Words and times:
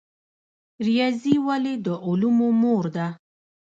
ریاضي 0.87 1.35
ولې 1.47 1.73
د 1.85 1.87
علومو 2.05 2.47
مور 2.61 2.83
ده؟ 2.95 3.07